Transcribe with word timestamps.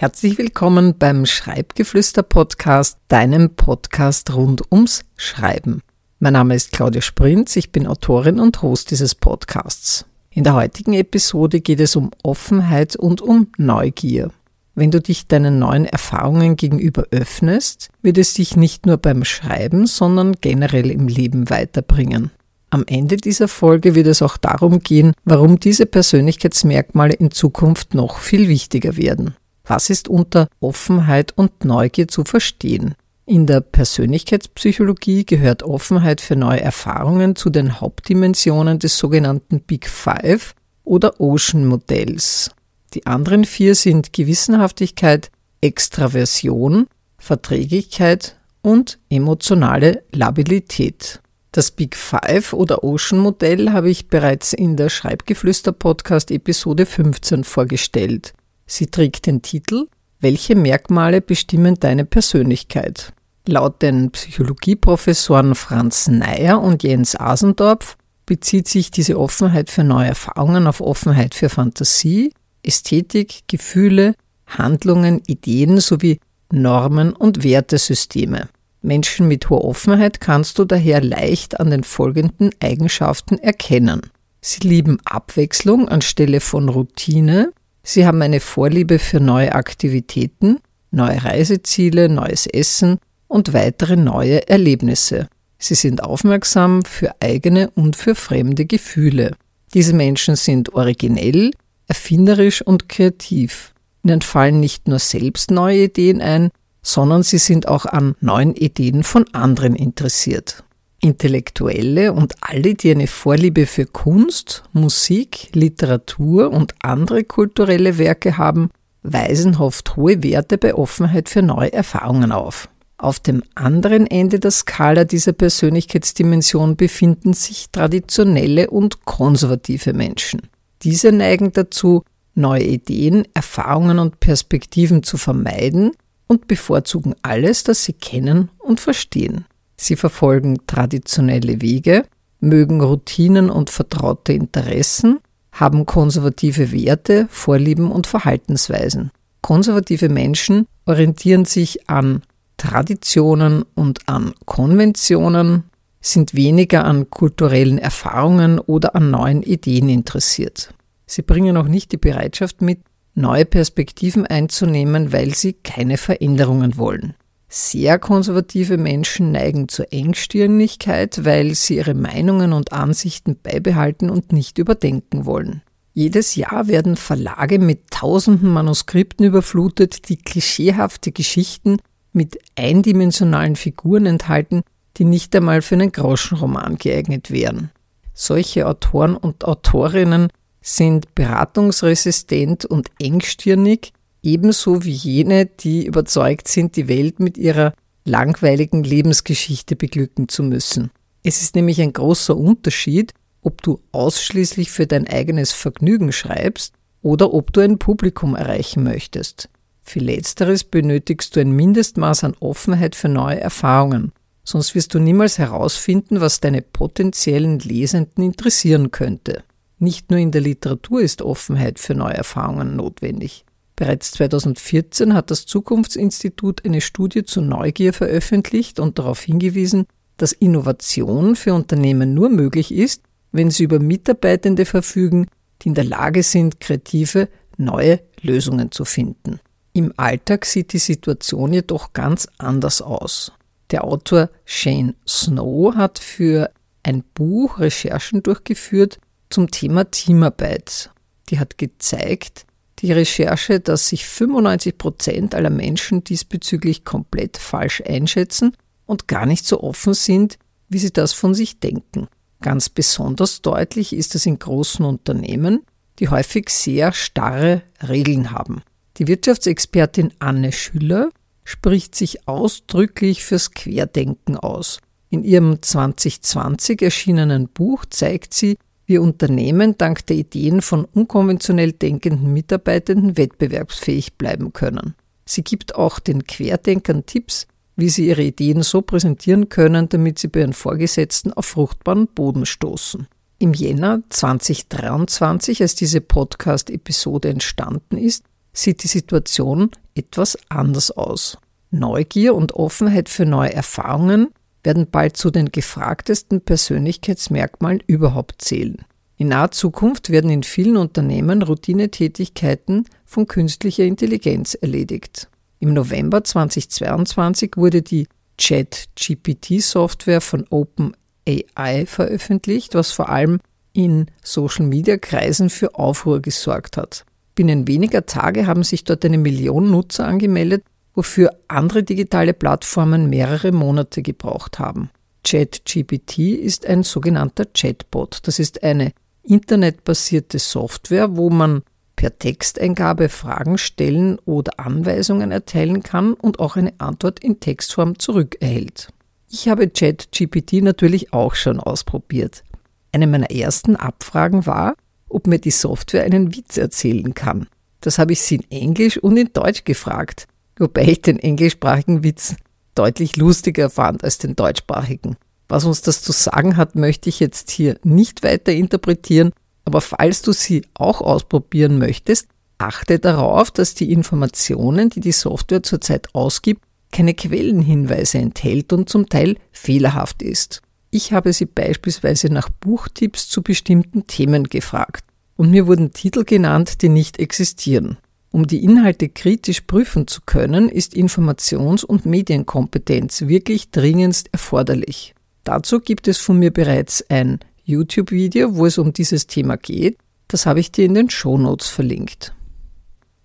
Herzlich 0.00 0.38
willkommen 0.38 0.94
beim 0.96 1.26
Schreibgeflüster 1.26 2.22
Podcast, 2.22 2.98
deinem 3.08 3.56
Podcast 3.56 4.32
rund 4.32 4.62
ums 4.70 5.04
Schreiben. 5.16 5.82
Mein 6.20 6.34
Name 6.34 6.54
ist 6.54 6.70
Claudia 6.70 7.02
Sprinz, 7.02 7.56
ich 7.56 7.72
bin 7.72 7.88
Autorin 7.88 8.38
und 8.38 8.62
Host 8.62 8.92
dieses 8.92 9.16
Podcasts. 9.16 10.06
In 10.30 10.44
der 10.44 10.54
heutigen 10.54 10.92
Episode 10.92 11.60
geht 11.60 11.80
es 11.80 11.96
um 11.96 12.12
Offenheit 12.22 12.94
und 12.94 13.20
um 13.20 13.48
Neugier. 13.56 14.30
Wenn 14.76 14.92
du 14.92 15.00
dich 15.00 15.26
deinen 15.26 15.58
neuen 15.58 15.84
Erfahrungen 15.84 16.54
gegenüber 16.54 17.06
öffnest, 17.10 17.88
wird 18.00 18.18
es 18.18 18.34
dich 18.34 18.54
nicht 18.54 18.86
nur 18.86 18.98
beim 18.98 19.24
Schreiben, 19.24 19.88
sondern 19.88 20.36
generell 20.40 20.92
im 20.92 21.08
Leben 21.08 21.50
weiterbringen. 21.50 22.30
Am 22.70 22.84
Ende 22.86 23.16
dieser 23.16 23.48
Folge 23.48 23.96
wird 23.96 24.06
es 24.06 24.22
auch 24.22 24.36
darum 24.36 24.78
gehen, 24.78 25.12
warum 25.24 25.58
diese 25.58 25.86
Persönlichkeitsmerkmale 25.86 27.14
in 27.14 27.32
Zukunft 27.32 27.94
noch 27.94 28.18
viel 28.20 28.46
wichtiger 28.46 28.96
werden. 28.96 29.34
Was 29.68 29.90
ist 29.90 30.08
unter 30.08 30.48
Offenheit 30.60 31.32
und 31.36 31.66
Neugier 31.66 32.08
zu 32.08 32.24
verstehen? 32.24 32.94
In 33.26 33.46
der 33.46 33.60
Persönlichkeitspsychologie 33.60 35.26
gehört 35.26 35.62
Offenheit 35.62 36.22
für 36.22 36.36
neue 36.36 36.62
Erfahrungen 36.62 37.36
zu 37.36 37.50
den 37.50 37.78
Hauptdimensionen 37.78 38.78
des 38.78 38.96
sogenannten 38.96 39.60
Big 39.60 39.86
Five 39.86 40.54
oder 40.84 41.20
Ocean 41.20 41.66
Modells. 41.66 42.50
Die 42.94 43.06
anderen 43.06 43.44
vier 43.44 43.74
sind 43.74 44.14
Gewissenhaftigkeit, 44.14 45.30
Extraversion, 45.60 46.86
Verträglichkeit 47.18 48.36
und 48.62 48.98
emotionale 49.10 50.02
Labilität. 50.12 51.20
Das 51.52 51.70
Big 51.72 51.94
Five 51.94 52.54
oder 52.54 52.82
Ocean 52.84 53.20
Modell 53.20 53.72
habe 53.72 53.90
ich 53.90 54.08
bereits 54.08 54.54
in 54.54 54.78
der 54.78 54.88
Schreibgeflüster 54.88 55.72
Podcast 55.72 56.30
Episode 56.30 56.86
15 56.86 57.44
vorgestellt. 57.44 58.32
Sie 58.68 58.86
trägt 58.86 59.26
den 59.26 59.42
Titel 59.42 59.88
Welche 60.20 60.54
Merkmale 60.54 61.20
bestimmen 61.20 61.76
deine 61.80 62.04
Persönlichkeit? 62.04 63.12
Laut 63.46 63.80
den 63.80 64.10
Psychologieprofessoren 64.10 65.54
Franz 65.54 66.06
Neyer 66.06 66.60
und 66.60 66.82
Jens 66.82 67.18
Asendorf 67.18 67.96
bezieht 68.26 68.68
sich 68.68 68.90
diese 68.90 69.18
Offenheit 69.18 69.70
für 69.70 69.84
neue 69.84 70.08
Erfahrungen 70.08 70.66
auf 70.66 70.82
Offenheit 70.82 71.34
für 71.34 71.48
Fantasie, 71.48 72.34
Ästhetik, 72.62 73.44
Gefühle, 73.46 74.14
Handlungen, 74.46 75.22
Ideen 75.26 75.80
sowie 75.80 76.20
Normen 76.52 77.14
und 77.14 77.42
Wertesysteme. 77.42 78.48
Menschen 78.82 79.28
mit 79.28 79.48
hoher 79.48 79.64
Offenheit 79.64 80.20
kannst 80.20 80.58
du 80.58 80.66
daher 80.66 81.02
leicht 81.02 81.58
an 81.58 81.70
den 81.70 81.84
folgenden 81.84 82.50
Eigenschaften 82.60 83.38
erkennen. 83.38 84.02
Sie 84.42 84.60
lieben 84.60 84.98
Abwechslung 85.06 85.88
anstelle 85.88 86.40
von 86.40 86.68
Routine, 86.68 87.52
Sie 87.90 88.04
haben 88.04 88.20
eine 88.20 88.40
Vorliebe 88.40 88.98
für 88.98 89.18
neue 89.18 89.54
Aktivitäten, 89.54 90.58
neue 90.90 91.24
Reiseziele, 91.24 92.10
neues 92.10 92.46
Essen 92.46 92.98
und 93.28 93.54
weitere 93.54 93.96
neue 93.96 94.46
Erlebnisse. 94.46 95.26
Sie 95.58 95.74
sind 95.74 96.04
aufmerksam 96.04 96.84
für 96.84 97.12
eigene 97.20 97.70
und 97.70 97.96
für 97.96 98.14
fremde 98.14 98.66
Gefühle. 98.66 99.36
Diese 99.72 99.94
Menschen 99.94 100.36
sind 100.36 100.74
originell, 100.74 101.50
erfinderisch 101.86 102.60
und 102.60 102.90
kreativ. 102.90 103.72
Ihnen 104.04 104.20
fallen 104.20 104.60
nicht 104.60 104.86
nur 104.86 104.98
selbst 104.98 105.50
neue 105.50 105.84
Ideen 105.84 106.20
ein, 106.20 106.50
sondern 106.82 107.22
sie 107.22 107.38
sind 107.38 107.68
auch 107.68 107.86
an 107.86 108.16
neuen 108.20 108.54
Ideen 108.54 109.02
von 109.02 109.24
anderen 109.32 109.74
interessiert. 109.74 110.62
Intellektuelle 111.00 112.12
und 112.12 112.34
alle, 112.40 112.74
die 112.74 112.90
eine 112.90 113.06
Vorliebe 113.06 113.66
für 113.66 113.86
Kunst, 113.86 114.64
Musik, 114.72 115.50
Literatur 115.52 116.50
und 116.50 116.74
andere 116.82 117.24
kulturelle 117.24 117.98
Werke 117.98 118.36
haben, 118.36 118.70
weisen 119.02 119.56
oft 119.56 119.96
hohe 119.96 120.22
Werte 120.22 120.58
bei 120.58 120.74
Offenheit 120.74 121.28
für 121.28 121.42
neue 121.42 121.72
Erfahrungen 121.72 122.32
auf. 122.32 122.68
Auf 122.96 123.20
dem 123.20 123.44
anderen 123.54 124.08
Ende 124.08 124.40
der 124.40 124.50
Skala 124.50 125.04
dieser 125.04 125.32
Persönlichkeitsdimension 125.32 126.74
befinden 126.74 127.32
sich 127.32 127.70
traditionelle 127.70 128.70
und 128.70 129.04
konservative 129.04 129.92
Menschen. 129.92 130.42
Diese 130.82 131.12
neigen 131.12 131.52
dazu, 131.52 132.02
neue 132.34 132.64
Ideen, 132.64 133.26
Erfahrungen 133.34 134.00
und 134.00 134.18
Perspektiven 134.18 135.04
zu 135.04 135.16
vermeiden 135.16 135.92
und 136.26 136.48
bevorzugen 136.48 137.14
alles, 137.22 137.62
das 137.62 137.84
sie 137.84 137.92
kennen 137.92 138.50
und 138.58 138.80
verstehen. 138.80 139.44
Sie 139.80 139.96
verfolgen 139.96 140.58
traditionelle 140.66 141.62
Wege, 141.62 142.04
mögen 142.40 142.80
Routinen 142.80 143.48
und 143.48 143.70
vertraute 143.70 144.32
Interessen, 144.32 145.20
haben 145.52 145.86
konservative 145.86 146.72
Werte, 146.72 147.26
Vorlieben 147.30 147.90
und 147.90 148.06
Verhaltensweisen. 148.06 149.10
Konservative 149.40 150.08
Menschen 150.08 150.66
orientieren 150.84 151.44
sich 151.44 151.88
an 151.88 152.22
Traditionen 152.56 153.64
und 153.74 154.00
an 154.08 154.34
Konventionen, 154.44 155.64
sind 156.00 156.34
weniger 156.34 156.84
an 156.84 157.08
kulturellen 157.08 157.78
Erfahrungen 157.78 158.58
oder 158.58 158.94
an 158.94 159.10
neuen 159.10 159.42
Ideen 159.42 159.88
interessiert. 159.88 160.74
Sie 161.06 161.22
bringen 161.22 161.56
auch 161.56 161.68
nicht 161.68 161.92
die 161.92 161.96
Bereitschaft 161.96 162.60
mit, 162.62 162.80
neue 163.14 163.44
Perspektiven 163.44 164.26
einzunehmen, 164.26 165.12
weil 165.12 165.34
sie 165.34 165.54
keine 165.54 165.96
Veränderungen 165.96 166.76
wollen. 166.76 167.14
Sehr 167.48 167.98
konservative 167.98 168.76
Menschen 168.76 169.32
neigen 169.32 169.68
zur 169.68 169.90
Engstirnigkeit, 169.92 171.24
weil 171.24 171.54
sie 171.54 171.76
ihre 171.76 171.94
Meinungen 171.94 172.52
und 172.52 172.72
Ansichten 172.72 173.38
beibehalten 173.42 174.10
und 174.10 174.32
nicht 174.32 174.58
überdenken 174.58 175.24
wollen. 175.24 175.62
Jedes 175.94 176.36
Jahr 176.36 176.68
werden 176.68 176.96
Verlage 176.96 177.58
mit 177.58 177.90
tausenden 177.90 178.50
Manuskripten 178.50 179.26
überflutet, 179.26 180.08
die 180.08 180.16
klischeehafte 180.16 181.10
Geschichten 181.10 181.78
mit 182.12 182.38
eindimensionalen 182.54 183.56
Figuren 183.56 184.06
enthalten, 184.06 184.62
die 184.98 185.04
nicht 185.04 185.34
einmal 185.34 185.62
für 185.62 185.74
einen 185.74 185.90
Groschenroman 185.90 186.76
geeignet 186.76 187.30
wären. 187.30 187.70
Solche 188.12 188.66
Autoren 188.66 189.16
und 189.16 189.44
Autorinnen 189.44 190.28
sind 190.60 191.14
beratungsresistent 191.14 192.64
und 192.64 192.90
engstirnig, 193.00 193.92
ebenso 194.22 194.84
wie 194.84 194.92
jene, 194.92 195.46
die 195.46 195.86
überzeugt 195.86 196.48
sind, 196.48 196.76
die 196.76 196.88
Welt 196.88 197.20
mit 197.20 197.38
ihrer 197.38 197.74
langweiligen 198.04 198.82
Lebensgeschichte 198.84 199.76
beglücken 199.76 200.28
zu 200.28 200.42
müssen. 200.42 200.90
Es 201.22 201.42
ist 201.42 201.54
nämlich 201.54 201.80
ein 201.80 201.92
großer 201.92 202.36
Unterschied, 202.36 203.12
ob 203.42 203.62
du 203.62 203.80
ausschließlich 203.92 204.70
für 204.70 204.86
dein 204.86 205.06
eigenes 205.06 205.52
Vergnügen 205.52 206.12
schreibst 206.12 206.74
oder 207.02 207.32
ob 207.32 207.52
du 207.52 207.60
ein 207.60 207.78
Publikum 207.78 208.34
erreichen 208.34 208.82
möchtest. 208.82 209.48
Für 209.82 210.00
letzteres 210.00 210.64
benötigst 210.64 211.34
du 211.34 211.40
ein 211.40 211.52
Mindestmaß 211.52 212.24
an 212.24 212.36
Offenheit 212.40 212.94
für 212.94 213.08
neue 213.08 213.40
Erfahrungen, 213.40 214.12
sonst 214.44 214.74
wirst 214.74 214.94
du 214.94 214.98
niemals 214.98 215.38
herausfinden, 215.38 216.20
was 216.20 216.40
deine 216.40 216.62
potenziellen 216.62 217.58
Lesenden 217.60 218.22
interessieren 218.22 218.90
könnte. 218.90 219.44
Nicht 219.78 220.10
nur 220.10 220.18
in 220.18 220.32
der 220.32 220.40
Literatur 220.40 221.00
ist 221.00 221.22
Offenheit 221.22 221.78
für 221.78 221.94
neue 221.94 222.14
Erfahrungen 222.14 222.76
notwendig. 222.76 223.44
Bereits 223.78 224.10
2014 224.10 225.14
hat 225.14 225.30
das 225.30 225.46
Zukunftsinstitut 225.46 226.64
eine 226.64 226.80
Studie 226.80 227.22
zur 227.22 227.44
Neugier 227.44 227.92
veröffentlicht 227.92 228.80
und 228.80 228.98
darauf 228.98 229.20
hingewiesen, 229.20 229.86
dass 230.16 230.32
Innovation 230.32 231.36
für 231.36 231.54
Unternehmen 231.54 232.12
nur 232.12 232.28
möglich 232.28 232.74
ist, 232.74 233.04
wenn 233.30 233.52
sie 233.52 233.62
über 233.62 233.78
Mitarbeitende 233.78 234.64
verfügen, 234.64 235.28
die 235.62 235.68
in 235.68 235.74
der 235.74 235.84
Lage 235.84 236.24
sind, 236.24 236.58
kreative, 236.58 237.28
neue 237.56 238.00
Lösungen 238.20 238.72
zu 238.72 238.84
finden. 238.84 239.38
Im 239.74 239.92
Alltag 239.96 240.44
sieht 240.44 240.72
die 240.72 240.78
Situation 240.78 241.52
jedoch 241.52 241.92
ganz 241.92 242.26
anders 242.36 242.82
aus. 242.82 243.30
Der 243.70 243.84
Autor 243.84 244.28
Shane 244.44 244.96
Snow 245.06 245.76
hat 245.76 246.00
für 246.00 246.50
ein 246.82 247.04
Buch 247.14 247.60
Recherchen 247.60 248.24
durchgeführt 248.24 248.98
zum 249.30 249.52
Thema 249.52 249.88
Teamarbeit. 249.88 250.90
Die 251.28 251.38
hat 251.38 251.58
gezeigt, 251.58 252.44
die 252.80 252.92
Recherche, 252.92 253.60
dass 253.60 253.88
sich 253.88 254.06
95 254.06 254.78
Prozent 254.78 255.34
aller 255.34 255.50
Menschen 255.50 256.04
diesbezüglich 256.04 256.84
komplett 256.84 257.36
falsch 257.36 257.82
einschätzen 257.86 258.56
und 258.86 259.08
gar 259.08 259.26
nicht 259.26 259.46
so 259.46 259.60
offen 259.62 259.94
sind, 259.94 260.38
wie 260.68 260.78
sie 260.78 260.92
das 260.92 261.12
von 261.12 261.34
sich 261.34 261.60
denken. 261.60 262.08
Ganz 262.40 262.68
besonders 262.68 263.42
deutlich 263.42 263.92
ist 263.92 264.14
es 264.14 264.26
in 264.26 264.38
großen 264.38 264.84
Unternehmen, 264.84 265.62
die 265.98 266.08
häufig 266.08 266.50
sehr 266.50 266.92
starre 266.92 267.62
Regeln 267.86 268.30
haben. 268.30 268.62
Die 268.98 269.08
Wirtschaftsexpertin 269.08 270.12
Anne 270.20 270.52
Schüller 270.52 271.10
spricht 271.44 271.94
sich 271.94 272.28
ausdrücklich 272.28 273.24
fürs 273.24 273.52
Querdenken 273.52 274.36
aus. 274.36 274.80
In 275.10 275.24
ihrem 275.24 275.62
2020 275.62 276.82
erschienenen 276.82 277.48
Buch 277.48 277.86
zeigt 277.86 278.34
sie, 278.34 278.58
wir 278.88 279.02
Unternehmen 279.02 279.76
dank 279.76 280.06
der 280.06 280.16
Ideen 280.16 280.62
von 280.62 280.86
unkonventionell 280.86 281.72
denkenden 281.72 282.32
Mitarbeitenden 282.32 283.16
wettbewerbsfähig 283.18 284.14
bleiben 284.14 284.52
können. 284.52 284.94
Sie 285.26 285.44
gibt 285.44 285.74
auch 285.74 285.98
den 285.98 286.24
Querdenkern 286.24 287.04
Tipps, 287.04 287.46
wie 287.76 287.90
sie 287.90 288.08
ihre 288.08 288.22
Ideen 288.22 288.62
so 288.62 288.80
präsentieren 288.80 289.50
können, 289.50 289.88
damit 289.90 290.18
sie 290.18 290.28
bei 290.28 290.40
ihren 290.40 290.54
Vorgesetzten 290.54 291.32
auf 291.32 291.46
fruchtbaren 291.46 292.08
Boden 292.08 292.46
stoßen. 292.46 293.06
Im 293.38 293.52
Jänner 293.52 294.02
2023, 294.08 295.60
als 295.60 295.74
diese 295.74 296.00
Podcast-Episode 296.00 297.28
entstanden 297.28 297.98
ist, 297.98 298.24
sieht 298.52 298.82
die 298.82 298.88
Situation 298.88 299.70
etwas 299.94 300.38
anders 300.48 300.90
aus. 300.90 301.38
Neugier 301.70 302.34
und 302.34 302.52
Offenheit 302.52 303.10
für 303.10 303.26
neue 303.26 303.52
Erfahrungen 303.52 304.28
werden 304.62 304.88
bald 304.90 305.16
zu 305.16 305.30
den 305.30 305.52
gefragtesten 305.52 306.40
Persönlichkeitsmerkmalen 306.40 307.82
überhaupt 307.86 308.42
zählen. 308.42 308.84
In 309.16 309.28
naher 309.28 309.50
Zukunft 309.50 310.10
werden 310.10 310.30
in 310.30 310.44
vielen 310.44 310.76
Unternehmen 310.76 311.42
Routinetätigkeiten 311.42 312.84
von 313.04 313.26
künstlicher 313.26 313.84
Intelligenz 313.84 314.54
erledigt. 314.54 315.28
Im 315.58 315.74
November 315.74 316.22
2022 316.22 317.56
wurde 317.56 317.82
die 317.82 318.06
Chat-GPT-Software 318.38 320.20
von 320.20 320.46
OpenAI 320.48 321.86
veröffentlicht, 321.86 322.74
was 322.76 322.92
vor 322.92 323.08
allem 323.08 323.40
in 323.72 324.06
Social-Media-Kreisen 324.22 325.50
für 325.50 325.74
Aufruhr 325.74 326.22
gesorgt 326.22 326.76
hat. 326.76 327.04
Binnen 327.34 327.66
weniger 327.66 328.06
Tage 328.06 328.46
haben 328.46 328.62
sich 328.62 328.84
dort 328.84 329.04
eine 329.04 329.18
Million 329.18 329.70
Nutzer 329.70 330.06
angemeldet, 330.06 330.64
wofür 330.98 331.30
andere 331.46 331.84
digitale 331.84 332.34
Plattformen 332.34 333.08
mehrere 333.08 333.52
Monate 333.52 334.02
gebraucht 334.02 334.58
haben. 334.58 334.90
ChatGPT 335.22 336.18
ist 336.18 336.66
ein 336.66 336.82
sogenannter 336.82 337.44
Chatbot. 337.44 338.18
Das 338.24 338.40
ist 338.40 338.64
eine 338.64 338.90
internetbasierte 339.22 340.40
Software, 340.40 341.16
wo 341.16 341.30
man 341.30 341.62
per 341.94 342.18
Texteingabe 342.18 343.08
Fragen 343.08 343.58
stellen 343.58 344.18
oder 344.24 344.58
Anweisungen 344.58 345.30
erteilen 345.30 345.84
kann 345.84 346.14
und 346.14 346.40
auch 346.40 346.56
eine 346.56 346.72
Antwort 346.78 347.20
in 347.20 347.38
Textform 347.38 348.00
zurückerhält. 348.00 348.88
Ich 349.30 349.48
habe 349.48 349.68
ChatGPT 349.68 350.54
natürlich 350.64 351.12
auch 351.12 351.36
schon 351.36 351.60
ausprobiert. 351.60 352.42
Eine 352.90 353.06
meiner 353.06 353.30
ersten 353.30 353.76
Abfragen 353.76 354.46
war, 354.46 354.74
ob 355.08 355.28
mir 355.28 355.38
die 355.38 355.52
Software 355.52 356.02
einen 356.02 356.34
Witz 356.34 356.56
erzählen 356.56 357.14
kann. 357.14 357.46
Das 357.82 358.00
habe 358.00 358.14
ich 358.14 358.20
sie 358.20 358.36
in 358.36 358.50
Englisch 358.50 358.98
und 358.98 359.16
in 359.16 359.32
Deutsch 359.32 359.62
gefragt, 359.62 360.26
wobei 360.60 360.84
ich 360.84 361.02
den 361.02 361.18
englischsprachigen 361.18 362.02
Witz 362.02 362.36
deutlich 362.74 363.16
lustiger 363.16 363.70
fand 363.70 364.04
als 364.04 364.18
den 364.18 364.36
deutschsprachigen. 364.36 365.16
Was 365.48 365.64
uns 365.64 365.82
das 365.82 366.02
zu 366.02 366.12
sagen 366.12 366.56
hat, 366.56 366.74
möchte 366.74 367.08
ich 367.08 367.20
jetzt 367.20 367.50
hier 367.50 367.78
nicht 367.82 368.22
weiter 368.22 368.52
interpretieren, 368.52 369.32
aber 369.64 369.80
falls 369.80 370.22
du 370.22 370.32
sie 370.32 370.62
auch 370.74 371.00
ausprobieren 371.00 371.78
möchtest, 371.78 372.28
achte 372.58 372.98
darauf, 372.98 373.50
dass 373.50 373.74
die 373.74 373.92
Informationen, 373.92 374.90
die 374.90 375.00
die 375.00 375.12
Software 375.12 375.62
zurzeit 375.62 376.14
ausgibt, 376.14 376.62
keine 376.92 377.14
Quellenhinweise 377.14 378.18
enthält 378.18 378.72
und 378.72 378.88
zum 378.88 379.08
Teil 379.08 379.36
fehlerhaft 379.52 380.22
ist. 380.22 380.62
Ich 380.90 381.12
habe 381.12 381.32
sie 381.32 381.46
beispielsweise 381.46 382.28
nach 382.32 382.48
Buchtipps 382.48 383.28
zu 383.28 383.42
bestimmten 383.42 384.06
Themen 384.06 384.44
gefragt 384.44 385.04
und 385.36 385.50
mir 385.50 385.66
wurden 385.66 385.92
Titel 385.92 386.24
genannt, 386.24 386.82
die 386.82 386.88
nicht 386.88 387.18
existieren. 387.18 387.98
Um 388.38 388.46
die 388.46 388.62
Inhalte 388.62 389.08
kritisch 389.08 389.62
prüfen 389.62 390.06
zu 390.06 390.20
können, 390.24 390.68
ist 390.68 390.94
Informations- 390.94 391.84
und 391.84 392.06
Medienkompetenz 392.06 393.22
wirklich 393.22 393.72
dringendst 393.72 394.28
erforderlich. 394.30 395.16
Dazu 395.42 395.80
gibt 395.80 396.06
es 396.06 396.18
von 396.18 396.38
mir 396.38 396.52
bereits 396.52 397.04
ein 397.10 397.40
YouTube-Video, 397.64 398.54
wo 398.54 398.66
es 398.66 398.78
um 398.78 398.92
dieses 398.92 399.26
Thema 399.26 399.56
geht. 399.56 399.98
Das 400.28 400.46
habe 400.46 400.60
ich 400.60 400.70
dir 400.70 400.84
in 400.84 400.94
den 400.94 401.10
Shownotes 401.10 401.66
verlinkt. 401.66 402.32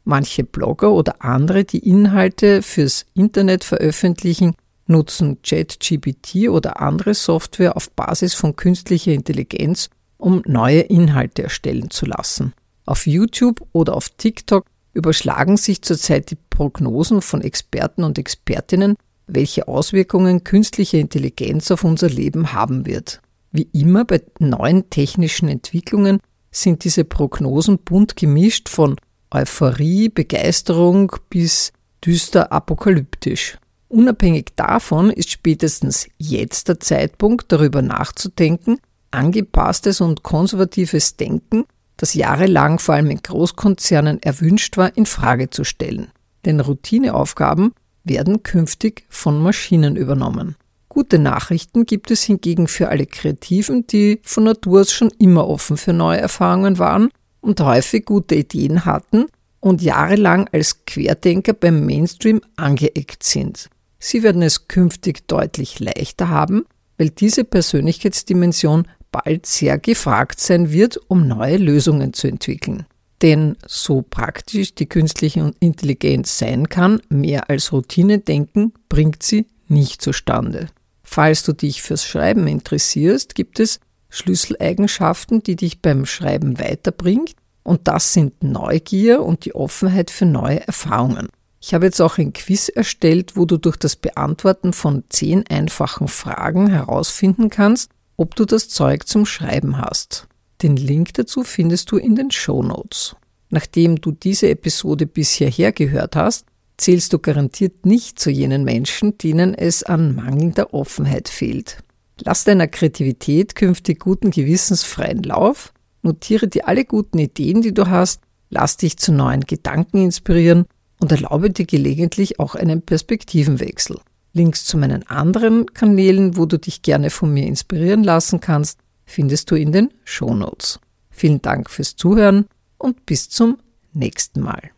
Manche 0.04 0.44
Blogger 0.44 0.92
oder 0.92 1.24
andere, 1.24 1.64
die 1.64 1.88
Inhalte 1.88 2.64
fürs 2.64 3.06
Internet 3.14 3.64
veröffentlichen, 3.64 4.56
nutzen 4.88 5.44
ChatGPT 5.44 6.50
oder 6.50 6.82
andere 6.82 7.14
Software 7.14 7.78
auf 7.78 7.92
Basis 7.92 8.34
von 8.34 8.56
künstlicher 8.56 9.14
Intelligenz, 9.14 9.92
um 10.18 10.42
neue 10.48 10.80
Inhalte 10.82 11.44
erstellen 11.44 11.92
zu 11.92 12.08
lassen. 12.08 12.54
Auf 12.88 13.06
YouTube 13.06 13.62
oder 13.74 13.96
auf 13.96 14.10
TikTok 14.10 14.66
überschlagen 14.94 15.58
sich 15.58 15.82
zurzeit 15.82 16.32
die 16.32 16.38
Prognosen 16.50 17.22
von 17.22 17.42
Experten 17.42 18.04
und 18.04 18.18
Expertinnen, 18.18 18.96
welche 19.28 19.68
Auswirkungen 19.68 20.44
künstliche 20.44 20.98
Intelligenz 20.98 21.72
auf 21.72 21.84
unser 21.84 22.10
Leben 22.10 22.54
haben 22.54 22.86
wird. 22.86 23.22
Wie 23.52 23.70
immer 23.72 24.06
bei 24.06 24.22
neuen 24.40 24.90
technischen 24.90 25.48
Entwicklungen 25.48 26.20
sind 26.52 26.84
diese 26.84 27.04
Prognosen 27.04 27.80
bunt 27.80 28.16
gemischt 28.16 28.70
von 28.70 28.96
Euphorie, 29.32 30.10
Begeisterung 30.10 31.16
bis 31.30 31.72
düster 32.06 32.52
apokalyptisch. 32.52 33.58
Unabhängig 33.88 34.54
davon 34.56 35.10
ist 35.10 35.32
spätestens 35.32 36.08
jetzt 36.18 36.68
der 36.68 36.80
Zeitpunkt, 36.80 37.52
darüber 37.52 37.82
nachzudenken, 37.82 38.80
angepasstes 39.12 40.02
und 40.02 40.24
konservatives 40.24 41.16
Denken, 41.16 41.66
das 42.04 42.16
jahrelang 42.16 42.80
vor 42.80 42.96
allem 42.96 43.10
in 43.12 43.24
Großkonzernen 43.24 44.22
erwünscht 44.22 44.76
war, 44.76 44.98
in 44.98 45.06
Frage 45.06 45.50
zu 45.50 45.64
stellen. 45.64 46.12
Denn 46.44 46.60
Routineaufgaben 46.60 47.72
werden 48.04 48.44
künftig 48.44 49.06
von 49.08 49.42
Maschinen 49.42 49.96
übernommen. 49.96 50.58
Gute 50.90 51.18
Nachrichten 51.18 51.86
gibt 51.86 52.12
es 52.12 52.24
hingegen 52.24 52.68
für 52.68 52.90
alle 52.90 53.06
Kreativen, 53.06 53.88
die 53.88 54.20
von 54.22 54.44
Natur 54.44 54.82
aus 54.82 54.92
schon 54.92 55.12
immer 55.18 55.48
offen 55.48 55.78
für 55.78 55.94
neue 55.94 56.20
Erfahrungen 56.20 56.78
waren 56.78 57.08
und 57.40 57.62
häufig 57.62 58.04
gute 58.04 58.36
Ideen 58.36 58.84
hatten 58.84 59.28
und 59.62 59.82
jahrelang 59.82 60.50
als 60.52 60.84
Querdenker 60.86 61.54
beim 61.54 61.86
Mainstream 61.86 62.42
angeeckt 62.58 63.24
sind. 63.24 63.70
Sie 63.98 64.24
werden 64.24 64.42
es 64.42 64.68
künftig 64.68 65.26
deutlich 65.30 65.80
leichter 65.80 66.28
haben, 66.28 66.66
weil 66.98 67.12
diese 67.12 67.46
Persönlichkeitsdimension 67.46 68.90
bald 69.14 69.46
sehr 69.46 69.78
gefragt 69.78 70.42
sein 70.42 70.74
wird, 70.74 71.00
um 71.08 71.26
neue 71.26 71.56
Lösungen 71.56 72.12
zu 72.12 72.28
entwickeln. 72.28 72.86
Denn 73.22 73.56
so 73.66 74.02
praktisch 74.02 74.76
die 74.76 74.90
künstliche 74.90 75.54
Intelligenz 75.62 76.38
sein 76.38 76.68
kann, 76.68 77.00
mehr 77.08 77.50
als 77.50 77.72
Routinedenken 77.72 78.74
bringt 78.90 79.24
sie 79.24 79.46
nicht 79.70 80.02
zustande. 80.02 80.68
Falls 81.04 81.44
du 81.44 81.54
dich 81.54 81.82
fürs 81.82 82.06
Schreiben 82.06 82.48
interessierst, 82.48 83.36
gibt 83.36 83.62
es 83.62 83.80
Schlüsseleigenschaften, 84.10 85.42
die 85.42 85.56
dich 85.56 85.82
beim 85.82 86.06
Schreiben 86.06 86.60
weiterbringt, 86.60 87.36
und 87.64 87.88
das 87.88 88.12
sind 88.12 88.44
Neugier 88.44 89.24
und 89.24 89.46
die 89.46 89.56
Offenheit 89.56 90.12
für 90.12 90.26
neue 90.26 90.68
Erfahrungen. 90.68 91.30
Ich 91.62 91.74
habe 91.74 91.86
jetzt 91.86 92.02
auch 92.02 92.18
ein 92.18 92.34
Quiz 92.34 92.68
erstellt, 92.68 93.38
wo 93.38 93.46
du 93.46 93.56
durch 93.58 93.78
das 93.78 93.96
Beantworten 93.96 94.74
von 94.74 95.06
zehn 95.08 95.48
einfachen 95.48 96.10
Fragen 96.10 96.68
herausfinden 96.68 97.50
kannst, 97.50 97.90
ob 98.18 98.36
du 98.36 98.46
das 98.46 98.70
Zeug 98.70 99.08
zum 99.08 99.26
Schreiben 99.26 99.78
hast. 99.78 100.28
Den 100.62 100.76
Link 100.76 101.14
dazu 101.14 101.44
findest 101.44 101.92
du 101.92 101.98
in 101.98 102.16
den 102.16 102.32
Show 102.32 102.64
Notes. 102.64 103.16
Nachdem 103.50 104.02
du 104.02 104.12
diese 104.12 104.50
Episode 104.50 105.06
bisher 105.06 105.50
hergehört 105.50 106.16
hast, 106.16 106.46
zählst 106.78 107.14
du 107.14 107.20
garantiert 107.20 107.86
nicht 107.86 108.20
zu 108.20 108.32
jenen 108.32 108.64
Menschen, 108.64 109.18
denen 109.18 109.54
es 109.54 109.84
an 109.84 110.16
mangelnder 110.16 110.74
Offenheit 110.74 111.30
fehlt. 111.30 111.78
Lass 112.20 112.44
deiner 112.44 112.68
Kreativität 112.68 113.56
künftig 113.56 114.00
guten 114.00 114.32
Gewissens 114.32 114.84
freien 114.84 115.24
Lauf, 115.24 115.74
notiere 116.02 116.48
dir 116.48 116.68
alle 116.68 116.86
guten 116.86 117.20
Ideen, 117.20 117.62
die 117.62 117.74
du 117.74 117.88
hast, 117.88 118.22
lass 118.50 118.78
dich 118.78 118.98
zu 118.98 119.12
neuen 119.12 119.42
Gedanken 119.42 119.98
inspirieren 119.98 120.66
und 121.00 121.12
erlaube 121.12 121.50
dir 121.50 121.66
gelegentlich 121.66 122.40
auch 122.40 122.56
einen 122.56 122.82
Perspektivenwechsel. 122.82 124.00
Links 124.34 124.66
zu 124.66 124.78
meinen 124.78 125.08
anderen 125.08 125.68
Kanälen, 125.74 126.38
wo 126.38 126.46
du 126.46 126.58
dich 126.58 126.82
gerne 126.82 127.10
von 127.10 127.32
mir 127.32 127.46
inspirieren 127.46 128.04
lassen 128.04 128.40
kannst, 128.40 128.80
findest 129.06 129.50
du 129.52 129.56
in 129.56 129.72
den 129.72 129.94
Show 130.04 130.34
Notes. 130.34 130.80
Vielen 131.12 131.42
Dank 131.42 131.70
fürs 131.70 131.96
Zuhören 131.96 132.48
und 132.78 133.06
bis 133.06 133.30
zum 133.30 133.60
nächsten 133.94 134.42
Mal. 134.42 134.73